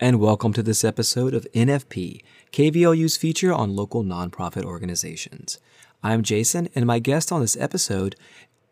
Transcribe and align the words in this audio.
and 0.00 0.20
welcome 0.20 0.52
to 0.52 0.62
this 0.62 0.84
episode 0.84 1.34
of 1.34 1.46
NFP, 1.54 2.22
KVLU's 2.52 3.16
feature 3.16 3.52
on 3.52 3.74
local 3.74 4.04
nonprofit 4.04 4.64
organizations. 4.64 5.58
I'm 6.04 6.22
Jason, 6.22 6.68
and 6.74 6.86
my 6.86 7.00
guest 7.00 7.32
on 7.32 7.40
this 7.40 7.56
episode 7.56 8.14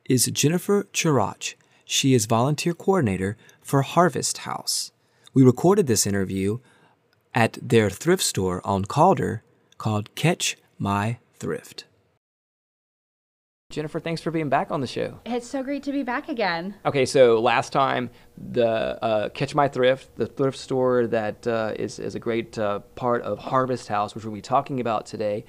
is 0.04 0.27
Jennifer 0.27 0.87
Chirach. 0.93 1.54
She 1.85 2.15
is 2.15 2.27
volunteer 2.27 2.75
coordinator 2.75 3.37
for 3.61 3.83
Harvest 3.83 4.39
House. 4.39 4.93
We 5.35 5.43
recorded 5.43 5.89
this 5.89 6.07
interview 6.07 6.59
at 7.35 7.58
their 7.61 7.90
thrift 7.90 8.22
store 8.22 8.65
on 8.65 8.85
Calder 8.85 9.43
called 9.79 10.15
Catch 10.15 10.56
My 10.79 11.19
Thrift. 11.40 11.87
Jennifer, 13.71 13.98
thanks 13.98 14.22
for 14.22 14.30
being 14.30 14.48
back 14.48 14.71
on 14.71 14.80
the 14.80 14.87
show. 14.87 15.19
It's 15.26 15.46
so 15.46 15.62
great 15.62 15.83
to 15.83 15.92
be 15.92 16.05
back 16.05 16.28
again. 16.28 16.77
Okay, 16.87 17.05
so 17.05 17.41
last 17.41 17.73
time, 17.73 18.10
the 18.38 18.66
uh, 19.05 19.28
Catch 19.30 19.56
My 19.56 19.66
Thrift, 19.66 20.16
the 20.16 20.27
thrift 20.27 20.56
store 20.56 21.09
that 21.09 21.46
uh, 21.46 21.74
is 21.77 21.98
is, 21.98 22.15
a 22.15 22.20
great 22.20 22.56
uh, 22.59 22.79
part 22.95 23.23
of 23.23 23.38
Harvest 23.38 23.88
House, 23.88 24.15
which 24.15 24.24
we'll 24.24 24.33
be 24.33 24.41
talking 24.41 24.80
about 24.80 25.05
today. 25.05 25.45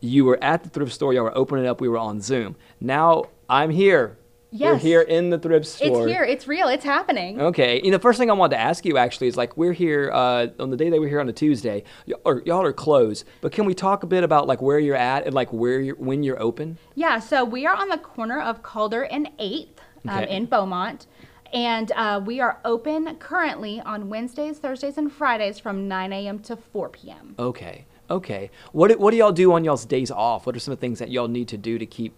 You 0.00 0.24
were 0.24 0.42
at 0.42 0.64
the 0.64 0.68
thrift 0.68 0.92
store, 0.92 1.14
y'all 1.14 1.22
were 1.22 1.36
opening 1.36 1.66
up, 1.66 1.80
we 1.80 1.88
were 1.88 1.96
on 1.96 2.20
Zoom. 2.20 2.56
Now 2.80 3.26
I'm 3.48 3.70
here 3.70 4.18
Yes. 4.52 4.72
We're 4.72 4.78
here 4.78 5.00
in 5.02 5.30
the 5.30 5.38
thrift 5.38 5.66
store. 5.66 6.02
It's 6.08 6.12
here. 6.12 6.24
It's 6.24 6.48
real. 6.48 6.68
It's 6.68 6.84
happening. 6.84 7.40
Okay. 7.40 7.80
You 7.84 7.90
know, 7.90 7.96
the 7.98 8.02
first 8.02 8.18
thing 8.18 8.30
I 8.30 8.32
wanted 8.32 8.56
to 8.56 8.60
ask 8.60 8.84
you 8.84 8.98
actually 8.98 9.28
is 9.28 9.36
like 9.36 9.56
we're 9.56 9.72
here 9.72 10.10
uh, 10.12 10.48
on 10.58 10.70
the 10.70 10.76
day 10.76 10.90
that 10.90 11.00
we're 11.00 11.08
here 11.08 11.20
on 11.20 11.28
a 11.28 11.32
Tuesday. 11.32 11.84
Y- 12.06 12.14
or 12.24 12.42
y'all 12.44 12.64
are 12.64 12.72
closed, 12.72 13.24
but 13.42 13.52
can 13.52 13.64
we 13.64 13.74
talk 13.74 14.02
a 14.02 14.06
bit 14.06 14.24
about 14.24 14.48
like 14.48 14.60
where 14.60 14.78
you're 14.80 14.96
at 14.96 15.24
and 15.24 15.34
like 15.34 15.52
where 15.52 15.80
you're 15.80 15.94
when 15.96 16.22
you're 16.22 16.40
open? 16.42 16.78
Yeah. 16.96 17.20
So 17.20 17.44
we 17.44 17.64
are 17.66 17.74
on 17.76 17.88
the 17.88 17.98
corner 17.98 18.40
of 18.40 18.62
Calder 18.62 19.04
and 19.04 19.30
Eighth 19.38 19.80
um, 20.08 20.18
Okay. 20.24 20.34
in 20.36 20.46
Beaumont, 20.46 21.06
and 21.52 21.92
uh, 21.92 22.20
we 22.24 22.40
are 22.40 22.58
open 22.64 23.14
currently 23.16 23.80
on 23.80 24.08
Wednesdays, 24.08 24.58
Thursdays, 24.58 24.98
and 24.98 25.12
Fridays 25.12 25.58
from 25.58 25.86
9 25.88 26.12
a.m. 26.12 26.38
to 26.40 26.56
4 26.56 26.88
p.m. 26.88 27.34
Okay. 27.38 27.84
Okay. 28.10 28.50
What 28.72 28.88
do- 28.88 28.98
what 28.98 29.12
do 29.12 29.16
y'all 29.18 29.30
do 29.30 29.52
on 29.52 29.62
y'all's 29.62 29.84
days 29.84 30.10
off? 30.10 30.44
What 30.46 30.56
are 30.56 30.58
some 30.58 30.72
of 30.72 30.78
the 30.78 30.80
things 30.80 30.98
that 30.98 31.10
y'all 31.12 31.28
need 31.28 31.46
to 31.48 31.56
do 31.56 31.78
to 31.78 31.86
keep? 31.86 32.14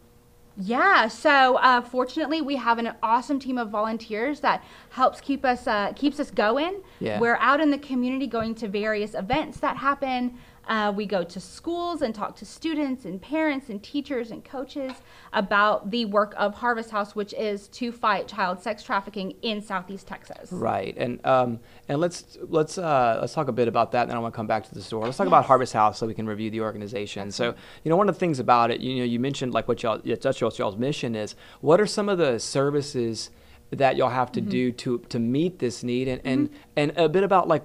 Yeah, 0.57 1.09
so 1.09 1.57
uh, 1.57 1.81
fortunately, 1.81 2.43
we 2.43 2.57
have 2.57 2.79
an 2.79 2.95
awesome 3.03 3.39
team 3.39 3.57
of 3.57 3.71
volunteers 3.71 4.41
that 4.41 4.63
helps 4.91 5.21
keep 5.21 5.45
us 5.45 5.67
uh, 5.67 5.93
keeps 5.95 6.21
us 6.21 6.31
going. 6.31 6.83
Yeah. 7.01 7.19
We're 7.19 7.37
out 7.37 7.61
in 7.61 7.71
the 7.71 7.79
community 7.79 8.27
going 8.27 8.55
to 8.57 8.69
various 8.69 9.15
events 9.15 9.61
that 9.61 9.79
happen. 9.79 10.39
Uh, 10.69 10.93
we 10.95 11.07
go 11.07 11.25
to 11.25 11.41
schools 11.41 12.03
and 12.03 12.15
talk 12.15 12.37
to 12.37 12.45
students 12.45 13.05
and 13.05 13.21
parents 13.21 13.69
and 13.69 13.83
teachers 13.83 14.31
and 14.31 14.45
coaches 14.45 14.93
about 15.33 15.91
the 15.91 16.05
work 16.05 16.35
of 16.37 16.55
Harvest 16.55 16.91
House, 16.91 17.15
which 17.15 17.35
is 17.35 17.69
to 17.69 17.91
fight 17.91 18.29
child 18.29 18.61
sex 18.61 18.83
trafficking 18.83 19.35
in 19.43 19.61
Southeast 19.61 20.07
Texas. 20.07 20.53
Right. 20.53 20.97
And 20.97 21.25
um 21.27 21.59
and 21.89 22.01
let's 22.01 22.39
let's 22.43 22.79
uh 22.79 23.19
let's 23.21 23.35
talk 23.35 23.49
a 23.49 23.53
bit 23.53 23.69
about 23.69 23.93
that 23.93 24.03
and 24.03 24.11
then 24.11 24.17
I 24.17 24.21
want 24.21 24.35
to 24.35 24.37
come 24.37 24.47
back 24.47 24.65
to 24.69 24.75
the 24.75 24.83
store. 24.83 25.05
Let's 25.05 25.17
talk 25.17 25.27
about 25.27 25.45
Harvest 25.45 25.73
House 25.73 25.99
so 25.99 26.07
we 26.07 26.15
can 26.15 26.27
review 26.27 26.51
the 26.51 26.61
organization. 26.61 27.33
So, 27.33 27.55
you 27.83 27.91
know, 27.91 27.97
one 27.97 28.09
of 28.09 28.15
the 28.15 28.21
things 28.21 28.39
about 28.39 28.71
it, 28.71 28.81
you 28.81 28.99
know, 28.99 29.05
you 29.05 29.19
mentioned 29.19 29.53
like 29.53 29.69
what 29.69 29.83
y'all 29.83 30.01
that's 30.05 30.41
what 30.41 30.59
y'all's 30.59 30.77
mission 30.77 31.15
is. 31.17 31.35
What 31.61 31.81
are 31.81 31.87
some 31.87 32.09
of 32.09 32.19
the 32.19 32.39
services 32.39 33.31
that 33.71 33.97
y'all 33.97 34.11
have 34.11 34.31
to 34.33 34.41
do 34.41 34.71
to 34.71 34.99
to 35.09 35.19
meet 35.19 35.59
this 35.59 35.83
need 35.83 36.07
and 36.07 36.21
and 36.25 36.51
and 36.77 36.93
a 36.97 37.09
bit 37.09 37.25
about 37.25 37.49
like 37.49 37.65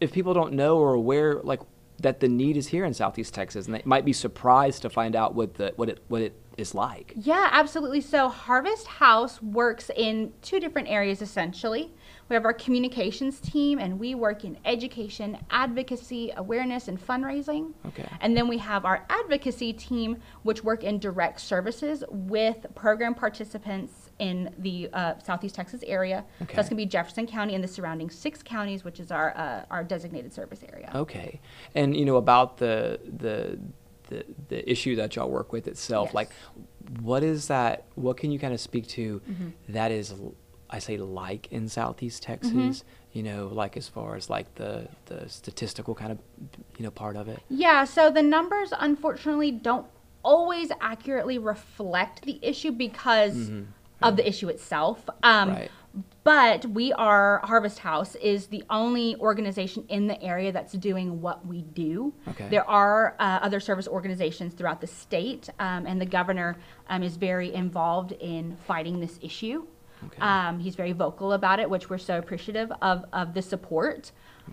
if 0.00 0.12
people 0.12 0.34
don't 0.34 0.52
know 0.54 0.78
or 0.78 0.94
aware 0.94 1.40
like 1.42 1.60
that 2.00 2.20
the 2.20 2.28
need 2.28 2.56
is 2.56 2.68
here 2.68 2.84
in 2.84 2.94
Southeast 2.94 3.34
Texas 3.34 3.66
and 3.66 3.74
they 3.74 3.82
might 3.84 4.04
be 4.04 4.12
surprised 4.12 4.82
to 4.82 4.90
find 4.90 5.14
out 5.14 5.34
what 5.34 5.54
the 5.54 5.72
what 5.76 5.88
it 5.88 6.02
what 6.08 6.22
it 6.22 6.34
is 6.56 6.74
like. 6.74 7.12
Yeah, 7.16 7.48
absolutely. 7.50 8.00
So 8.00 8.28
Harvest 8.28 8.86
House 8.86 9.42
works 9.42 9.90
in 9.96 10.32
two 10.42 10.60
different 10.60 10.88
areas 10.88 11.22
essentially. 11.22 11.92
We 12.28 12.34
have 12.34 12.44
our 12.44 12.54
communications 12.54 13.38
team, 13.38 13.78
and 13.78 13.98
we 13.98 14.14
work 14.14 14.44
in 14.44 14.56
education, 14.64 15.36
advocacy, 15.50 16.32
awareness, 16.36 16.88
and 16.88 16.98
fundraising. 16.98 17.74
Okay. 17.88 18.08
And 18.20 18.34
then 18.34 18.48
we 18.48 18.56
have 18.58 18.86
our 18.86 19.04
advocacy 19.10 19.74
team, 19.74 20.16
which 20.42 20.64
work 20.64 20.84
in 20.84 20.98
direct 20.98 21.40
services 21.40 22.02
with 22.08 22.66
program 22.74 23.14
participants 23.14 24.03
in 24.18 24.54
the 24.58 24.88
uh, 24.92 25.18
Southeast 25.18 25.54
Texas 25.54 25.82
area. 25.86 26.24
So 26.38 26.44
that's 26.46 26.68
going 26.68 26.70
to 26.70 26.74
be 26.76 26.86
Jefferson 26.86 27.26
County 27.26 27.54
and 27.54 27.62
the 27.62 27.68
surrounding 27.68 28.10
six 28.10 28.42
counties, 28.42 28.84
which 28.84 29.00
is 29.00 29.10
our 29.10 29.36
uh, 29.36 29.64
our 29.70 29.84
designated 29.84 30.32
service 30.32 30.64
area. 30.72 30.90
Okay, 30.94 31.40
and 31.74 31.96
you 31.96 32.04
know 32.04 32.16
about 32.16 32.58
the 32.58 33.00
the 33.18 33.58
the, 34.08 34.24
the 34.48 34.70
issue 34.70 34.96
that 34.96 35.16
y'all 35.16 35.30
work 35.30 35.52
with 35.52 35.66
itself. 35.66 36.08
Yes. 36.08 36.14
Like, 36.14 36.30
what 37.00 37.22
is 37.22 37.48
that? 37.48 37.84
What 37.94 38.16
can 38.16 38.30
you 38.30 38.38
kind 38.38 38.54
of 38.54 38.60
speak 38.60 38.86
to? 38.88 39.20
Mm-hmm. 39.20 39.48
That 39.70 39.90
is, 39.90 40.14
I 40.70 40.78
say, 40.78 40.96
like 40.96 41.50
in 41.50 41.68
Southeast 41.68 42.22
Texas. 42.22 42.52
Mm-hmm. 42.52 42.88
You 43.12 43.22
know, 43.22 43.46
like 43.46 43.76
as 43.76 43.86
far 43.86 44.16
as 44.16 44.28
like 44.28 44.52
the 44.56 44.88
the 45.06 45.28
statistical 45.28 45.94
kind 45.94 46.10
of 46.10 46.18
you 46.76 46.84
know 46.84 46.90
part 46.90 47.16
of 47.16 47.28
it. 47.28 47.40
Yeah, 47.48 47.84
so 47.84 48.10
the 48.10 48.22
numbers 48.22 48.72
unfortunately 48.76 49.52
don't 49.52 49.86
always 50.24 50.72
accurately 50.80 51.38
reflect 51.38 52.22
the 52.22 52.40
issue 52.42 52.72
because 52.72 53.50
of 54.08 54.16
the 54.16 54.26
issue 54.28 54.48
itself. 54.48 55.08
Um, 55.22 55.50
Right. 55.50 55.70
But 56.24 56.64
we 56.66 56.92
are, 56.94 57.40
Harvest 57.44 57.78
House 57.80 58.14
is 58.16 58.46
the 58.46 58.64
only 58.70 59.14
organization 59.16 59.84
in 59.88 60.06
the 60.06 60.20
area 60.22 60.50
that's 60.50 60.72
doing 60.72 61.20
what 61.20 61.46
we 61.46 61.62
do. 61.62 62.14
Okay. 62.26 62.48
There 62.48 62.68
are 62.68 63.14
uh, 63.20 63.40
other 63.42 63.60
service 63.60 63.86
organizations 63.86 64.54
throughout 64.54 64.80
the 64.80 64.86
state, 64.86 65.50
um, 65.58 65.86
and 65.86 66.00
the 66.00 66.06
governor 66.06 66.56
um, 66.88 67.02
is 67.02 67.16
very 67.16 67.52
involved 67.54 68.12
in 68.12 68.56
fighting 68.66 69.00
this 69.00 69.18
issue. 69.22 69.66
Okay. 70.06 70.20
Um, 70.20 70.58
he's 70.58 70.74
very 70.74 70.92
vocal 70.92 71.34
about 71.34 71.60
it, 71.60 71.68
which 71.68 71.90
we're 71.90 71.98
so 71.98 72.18
appreciative 72.18 72.72
of, 72.82 73.04
of 73.12 73.34
the 73.34 73.42
support. 73.42 74.10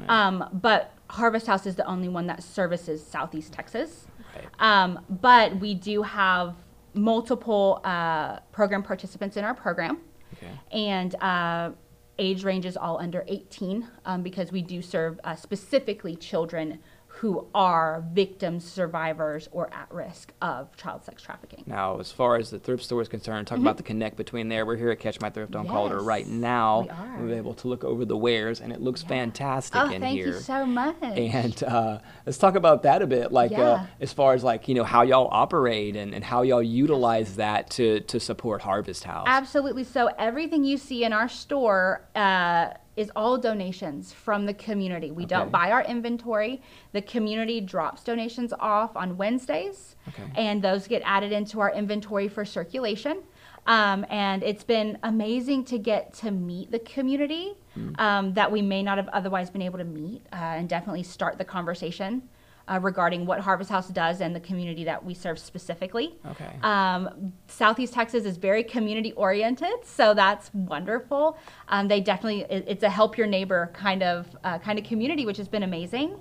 Um, 0.08 0.48
but 0.54 0.94
Harvest 1.08 1.48
House 1.48 1.66
is 1.66 1.76
the 1.76 1.86
only 1.86 2.08
one 2.08 2.28
that 2.28 2.44
services 2.44 3.06
Southeast 3.06 3.52
Texas. 3.52 4.08
Right. 4.36 4.46
Um, 4.60 5.00
but 5.10 5.60
we 5.60 5.74
do 5.74 6.04
have 6.04 6.56
multiple 6.94 7.80
uh, 7.84 8.40
program 8.52 8.84
participants 8.84 9.38
in 9.38 9.44
our 9.44 9.54
program, 9.56 10.00
Okay. 10.34 10.52
and 10.72 11.16
uh, 11.22 11.72
age 12.20 12.44
ranges 12.44 12.78
all 12.78 13.00
under 13.00 13.24
18 13.28 13.88
um, 14.06 14.22
because 14.24 14.52
we 14.52 14.62
do 14.62 14.82
serve 14.82 15.20
uh, 15.24 15.36
specifically 15.36 16.16
children 16.16 16.80
who 17.22 17.46
are 17.54 18.04
victims, 18.14 18.66
survivors, 18.66 19.48
or 19.52 19.72
at 19.72 19.88
risk 19.94 20.34
of 20.42 20.76
child 20.76 21.04
sex 21.06 21.22
trafficking. 21.22 21.64
Now, 21.68 22.00
as 22.00 22.12
far 22.12 22.38
as 22.38 22.50
the 22.50 22.58
thrift 22.58 22.84
store 22.84 23.00
is 23.00 23.08
concerned, 23.08 23.46
talk 23.46 23.60
about 23.60 23.78
the 23.78 23.84
connect 23.84 24.18
between 24.18 24.50
there. 24.50 24.66
We're 24.66 24.76
here 24.76 24.90
at 24.90 25.00
Catch 25.00 25.22
My 25.22 25.30
Thrift 25.30 25.56
on 25.56 25.68
Calder 25.68 25.98
Mm-hmm. 25.98 26.08
Right 26.08 26.28
now. 26.28 26.82
we 26.82 26.90
are. 26.90 27.18
We're 27.22 27.36
able 27.36 27.54
to 27.54 27.68
look 27.68 27.84
over 27.84 28.06
the 28.06 28.18
wares, 28.18 28.60
and 28.60 28.74
it 28.74 28.82
looks 28.82 29.04
fantastic 29.04 29.80
Oh, 29.80 29.92
in 29.92 30.02
thank 30.02 30.16
here. 30.18 30.32
Thank 30.32 30.36
you 30.36 30.42
so 30.42 30.66
much. 30.66 30.96
And 31.04 31.64
uh, 31.64 32.00
let's 32.26 32.40
talk 32.40 32.56
about 32.56 32.82
that 32.84 33.04
a 33.04 33.08
bit, 33.08 33.32
like 33.32 33.52
uh, 33.52 33.86
as 34.00 34.12
far 34.12 34.34
as 34.34 34.44
like 34.44 34.68
you 34.68 34.74
know 34.74 34.84
how 34.84 35.04
y'all 35.04 35.30
operate 35.32 35.96
and, 35.96 36.16
and 36.16 36.24
how 36.24 36.42
y'all 36.42 36.64
utilize 36.64 37.36
that 37.36 37.70
to 37.72 38.00
to 38.00 38.20
support 38.20 38.64
Harvest 38.64 39.04
House. 39.04 39.26
Absolutely. 39.30 39.84
So 39.84 40.08
everything 40.18 40.64
you 40.64 40.78
see 40.78 41.04
in 41.04 41.14
our 41.14 41.30
store 41.30 42.02
uh, 42.16 42.70
is 42.96 43.12
all 43.16 43.38
donations 43.38 44.12
from 44.12 44.46
the 44.46 44.54
community. 44.54 45.12
We 45.12 45.24
Okay. 45.24 45.30
don't 45.36 45.52
buy 45.52 45.72
our 45.72 45.84
inventory. 45.84 46.62
The 46.92 47.02
community 47.02 47.62
drops 47.62 48.04
donations 48.04 48.54
off 48.60 48.96
on 48.96 49.18
Wednesdays, 49.18 49.96
Okay. 50.10 50.24
and 50.36 50.62
those 50.62 50.88
get 50.88 51.02
added 51.06 51.32
into 51.32 51.60
our 51.62 51.72
inventory 51.74 52.28
for 52.28 52.44
circulation. 52.44 53.20
Um, 53.68 54.06
and 54.10 54.42
it's 54.44 54.64
been 54.64 54.98
amazing 55.04 55.66
to 55.66 55.78
get 55.78 56.14
to 56.16 56.32
meet 56.32 56.72
the 56.72 56.80
community 56.80 57.54
Hmm. 57.76 57.94
um, 58.00 58.34
that 58.34 58.52
we 58.52 58.62
may 58.62 58.82
not 58.84 58.98
have 58.98 59.08
otherwise 59.10 59.50
been 59.50 59.62
able 59.62 59.78
to 59.78 59.86
meet, 59.86 60.26
uh, 60.34 60.36
and 60.36 60.68
definitely 60.68 61.04
start 61.04 61.38
the 61.38 61.46
conversation 61.46 62.24
uh, 62.68 62.80
regarding 62.82 63.26
what 63.26 63.40
Harvest 63.40 63.70
House 63.70 63.90
does 63.90 64.22
and 64.22 64.36
the 64.36 64.40
community 64.40 64.84
that 64.84 65.04
we 65.04 65.14
serve 65.14 65.40
specifically. 65.40 66.16
Okay. 66.32 66.60
Um, 66.64 67.34
Southeast 67.48 67.94
Texas 67.94 68.26
is 68.26 68.38
very 68.38 68.64
community 68.64 69.12
oriented, 69.14 69.84
so 69.84 70.14
that's 70.14 70.54
wonderful. 70.54 71.38
Um, 71.68 71.88
they 71.88 72.02
definitely 72.02 72.42
it, 72.44 72.66
it's 72.68 72.84
a 72.84 72.90
help 72.90 73.18
your 73.18 73.28
neighbor 73.28 73.72
kind 73.74 74.04
of 74.04 74.36
uh, 74.44 74.60
kind 74.60 74.80
of 74.80 74.86
community, 74.86 75.26
which 75.26 75.38
has 75.38 75.48
been 75.48 75.64
amazing. 75.64 76.18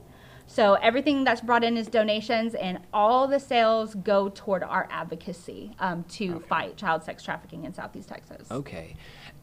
So 0.47 0.75
everything 0.75 1.23
that's 1.23 1.41
brought 1.41 1.63
in 1.63 1.77
is 1.77 1.87
donations, 1.87 2.57
and 2.57 2.81
all 2.93 3.29
the 3.29 3.39
sales 3.39 3.95
go 3.95 4.29
toward 4.31 4.65
our 4.65 4.89
advocacy 4.91 5.71
um, 5.79 6.03
to 6.05 6.41
fight 6.41 6.77
child 6.77 7.05
sex 7.05 7.23
trafficking 7.23 7.67
in 7.67 7.73
Southeast 7.73 8.09
Texas. 8.09 8.51
Okay. 8.51 8.97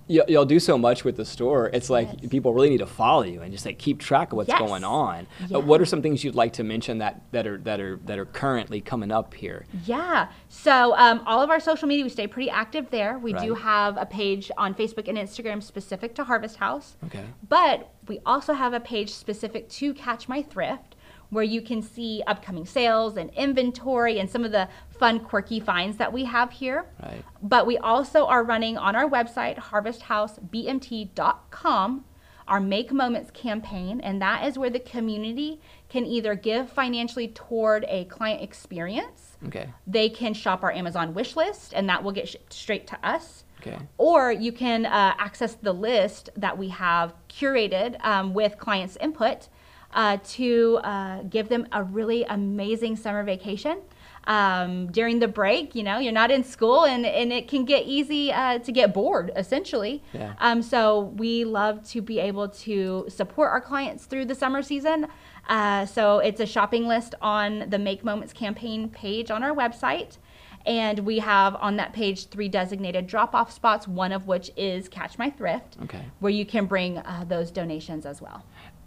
Y'all 0.08 0.46
do 0.46 0.60
so 0.60 0.78
much 0.78 1.04
with 1.04 1.18
the 1.18 1.26
store. 1.26 1.70
It's 1.74 1.90
like 1.90 2.08
Yes. 2.22 2.32
people 2.32 2.54
really 2.54 2.70
need 2.70 2.78
to 2.78 2.86
follow 2.86 3.24
you 3.24 3.42
and 3.42 3.52
just 3.52 3.66
like 3.66 3.78
keep 3.78 4.00
track 4.00 4.32
of 4.32 4.38
what's 4.38 4.48
Yes. 4.50 4.60
going 4.60 4.84
on. 4.84 5.28
Yeah. 5.50 5.58
Uh, 5.58 5.60
what 5.62 5.82
are 5.82 5.86
some 5.86 6.02
things 6.02 6.24
you'd 6.24 6.36
like 6.36 6.54
to 6.54 6.64
mention 6.64 7.00
that, 7.00 7.22
that 7.32 7.46
are 7.46 7.58
that 7.60 7.80
are 7.80 7.98
that 8.06 8.18
are 8.18 8.26
currently 8.26 8.80
coming 8.82 9.12
up 9.12 9.34
here? 9.34 9.66
Yeah. 9.86 10.30
So 10.50 10.96
um, 10.98 11.22
all 11.26 11.42
of 11.42 11.50
our 11.50 11.60
social 11.60 11.88
media, 11.88 12.04
we 12.06 12.10
stay 12.10 12.28
pretty 12.28 12.50
active 12.50 12.90
there. 12.90 13.20
We 13.20 13.34
do 13.34 13.54
have 13.56 13.98
a 13.98 14.06
page 14.06 14.50
on 14.58 14.74
Facebook 14.76 15.08
and 15.08 15.18
Instagram 15.18 15.62
specific 15.62 16.16
to 16.16 16.24
Harvest 16.24 16.58
House. 16.58 16.96
Okay. 17.06 17.24
But 17.48 17.90
we 18.08 18.20
also 18.26 18.54
have 18.54 18.74
a 18.74 18.80
page 18.80 19.12
specific 19.14 19.68
to 19.70 19.94
Catch 19.94 20.30
My 20.30 20.42
Thrift 20.42 20.96
where 21.30 21.44
you 21.44 21.62
can 21.62 21.82
see 21.82 22.24
upcoming 22.26 22.66
sales 22.66 23.18
and 23.18 23.30
inventory 23.32 24.18
and 24.20 24.30
some 24.30 24.46
of 24.46 24.52
the 24.52 24.70
fun, 24.90 25.20
quirky 25.20 25.60
finds 25.60 25.98
that 25.98 26.14
we 26.14 26.26
have 26.26 26.52
here. 26.52 26.86
Right. 27.02 27.24
But 27.42 27.66
we 27.68 27.78
also 27.78 28.26
are 28.28 28.44
running 28.44 28.78
on 28.78 28.96
our 28.96 29.10
website, 29.10 29.58
harvesthouseBMT.com, 29.58 32.06
our 32.48 32.60
Make 32.62 32.94
Moments 32.94 33.32
campaign, 33.32 34.00
and 34.02 34.22
that 34.22 34.46
is 34.46 34.58
where 34.58 34.70
the 34.70 34.80
community 34.80 35.60
can 35.90 36.06
either 36.06 36.36
give 36.36 36.70
financially 36.70 37.28
toward 37.28 37.84
a 37.90 38.06
client 38.06 38.42
experience. 38.42 39.36
Okay. 39.48 39.68
They 39.86 40.08
can 40.10 40.34
shop 40.34 40.64
our 40.64 40.72
Amazon 40.72 41.14
wish 41.14 41.36
list, 41.36 41.74
and 41.74 41.90
that 41.90 42.02
will 42.04 42.14
get 42.14 42.30
shipped 42.30 42.54
straight 42.54 42.88
to 42.88 42.98
us. 43.04 43.44
Okay. 43.60 43.78
Or 43.98 44.32
you 44.32 44.54
can 44.54 44.86
uh, 44.86 45.16
access 45.18 45.56
the 45.56 45.74
list 45.74 46.30
that 46.38 46.58
we 46.58 46.70
have 46.70 47.14
curated 47.28 48.02
um, 48.06 48.34
with 48.34 48.58
clients' 48.58 48.96
input 48.98 49.50
uh, 49.94 50.18
to 50.24 50.80
uh, 50.84 51.24
give 51.24 51.50
them 51.50 51.68
a 51.72 51.84
really 51.84 52.24
amazing 52.26 52.96
summer 52.96 53.24
vacation. 53.24 53.80
Um, 54.26 54.88
during 54.92 55.20
the 55.20 55.28
break, 55.30 55.74
you 55.74 55.84
know, 55.84 56.00
you're 56.00 56.12
not 56.12 56.32
in 56.32 56.44
school 56.44 56.84
and, 56.84 57.06
and 57.06 57.32
it 57.32 57.48
can 57.48 57.64
get 57.64 57.86
easy 57.86 58.30
uh, 58.34 58.60
to 58.60 58.72
get 58.74 58.94
bored, 58.94 59.32
essentially. 59.38 60.04
Yeah. 60.12 60.34
Um, 60.40 60.62
so 60.62 61.14
we 61.16 61.46
love 61.46 61.88
to 61.92 62.02
be 62.02 62.20
able 62.20 62.50
to 62.50 63.06
support 63.08 63.52
our 63.52 63.62
clients 63.62 64.06
through 64.06 64.26
the 64.26 64.36
summer 64.36 64.62
season. 64.62 65.08
Uh, 65.48 65.86
so 65.86 66.20
it's 66.20 66.42
a 66.42 66.46
shopping 66.46 66.88
list 66.88 67.16
on 67.22 67.70
the 67.70 67.80
Make 67.80 68.04
Moments 68.04 68.34
campaign 68.34 68.90
page 68.90 69.32
on 69.32 69.44
our 69.44 69.56
website. 69.56 70.18
And 70.66 71.00
we 71.00 71.20
have 71.20 71.56
on 71.56 71.78
that 71.78 71.94
page 71.94 72.28
three 72.28 72.50
designated 72.50 73.08
drop 73.08 73.34
off 73.34 73.50
spots, 73.54 73.88
one 73.88 74.12
of 74.12 74.28
which 74.28 74.52
is 74.58 74.90
Catch 74.90 75.18
My 75.18 75.30
Thrift, 75.30 75.78
Okay. 75.84 76.04
where 76.20 76.34
you 76.34 76.46
can 76.46 76.66
bring 76.66 76.98
uh, 76.98 77.24
those 77.26 77.50
donations 77.50 78.06
as 78.06 78.22
well. 78.22 78.44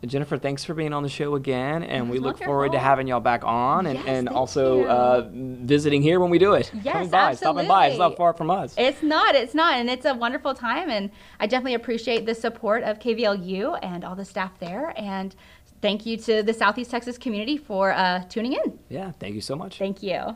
Jennifer, 0.06 0.38
thanks 0.38 0.64
for 0.64 0.72
being 0.72 0.92
on 0.94 1.02
the 1.02 1.08
show 1.08 1.34
again, 1.34 1.82
and 1.82 2.08
we 2.08 2.18
look 2.18 2.38
forward 2.38 2.72
to 2.72 2.78
having 2.78 3.06
y'all 3.06 3.20
back 3.20 3.44
on, 3.44 3.86
and, 3.86 3.98
Yes, 3.98 4.08
and 4.08 4.28
also 4.28 4.84
uh, 4.84 5.28
visiting 5.32 6.00
here 6.00 6.20
when 6.20 6.30
we 6.30 6.38
do 6.38 6.54
it. 6.54 6.70
Yes, 6.82 6.94
Coming 6.94 7.10
by, 7.10 7.34
stopping 7.34 7.68
by. 7.68 7.88
It's 7.88 7.98
not 7.98 8.16
far 8.16 8.32
from 8.32 8.50
us. 8.50 8.74
It's 8.78 9.02
not, 9.02 9.34
it's 9.34 9.54
not. 9.54 9.74
And 9.74 9.90
it's 9.90 10.06
a 10.06 10.14
wonderful 10.14 10.54
time. 10.54 10.88
And 10.88 11.10
I 11.38 11.46
definitely 11.46 11.74
appreciate 11.74 12.24
the 12.24 12.34
support 12.34 12.82
of 12.82 12.98
KVLU 12.98 13.78
and 13.82 14.04
all 14.04 14.16
the 14.16 14.24
staff 14.24 14.58
there. 14.58 14.94
And 14.96 15.34
thank 15.82 16.06
you 16.06 16.16
to 16.16 16.42
the 16.42 16.54
Southeast 16.54 16.90
Texas 16.90 17.18
community 17.18 17.58
for 17.58 17.92
uh, 17.92 18.24
tuning 18.28 18.54
in. 18.54 18.78
yeah, 18.88 19.12
thank 19.12 19.34
you 19.34 19.42
so 19.42 19.54
much. 19.54 19.78
Thank 19.78 20.02
you. 20.02 20.34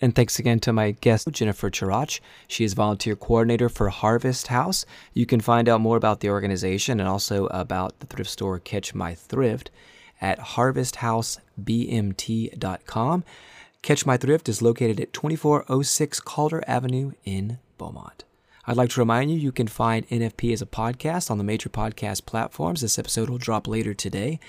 And 0.00 0.14
thanks 0.14 0.38
again 0.38 0.60
to 0.60 0.72
my 0.72 0.92
guest, 0.92 1.28
Jennifer 1.32 1.70
Chirach. 1.70 2.20
She 2.46 2.62
is 2.62 2.74
volunteer 2.74 3.16
coordinator 3.16 3.68
for 3.68 3.88
Harvest 3.88 4.46
House. 4.46 4.86
You 5.12 5.26
can 5.26 5.40
find 5.40 5.68
out 5.68 5.80
more 5.80 5.96
about 5.96 6.20
the 6.20 6.30
organization 6.30 7.00
and 7.00 7.08
also 7.08 7.46
about 7.46 7.98
the 7.98 8.06
thrift 8.06 8.30
store 8.30 8.60
Catch 8.60 8.94
My 8.94 9.14
Thrift 9.14 9.72
at 10.20 10.38
harvesthousebmt.com. 10.38 13.24
Catch 13.82 14.06
My 14.06 14.16
Thrift 14.16 14.48
is 14.48 14.62
located 14.62 15.00
at 15.00 15.12
2406 15.12 16.20
Calder 16.20 16.62
Avenue 16.66 17.12
in 17.24 17.58
Beaumont. 17.76 18.24
I'd 18.66 18.76
like 18.76 18.90
to 18.90 19.00
remind 19.00 19.30
you 19.30 19.38
you 19.38 19.50
can 19.50 19.66
find 19.66 20.06
NFP 20.08 20.52
as 20.52 20.60
a 20.60 20.66
podcast 20.66 21.30
on 21.30 21.38
the 21.38 21.44
major 21.44 21.70
podcast 21.70 22.26
platforms. 22.26 22.82
This 22.82 22.98
episode 22.98 23.30
will 23.30 23.38
drop 23.38 23.66
later 23.66 23.94
today, 23.94 24.40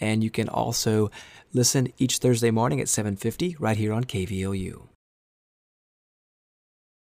and 0.00 0.24
you 0.24 0.30
can 0.30 0.48
also 0.48 1.12
listen 1.52 1.92
each 1.96 2.18
Thursday 2.18 2.50
morning 2.50 2.80
at 2.80 2.88
7:50 2.88 3.54
right 3.60 3.76
here 3.76 3.92
on 3.92 4.02
KVLU. 4.04 4.88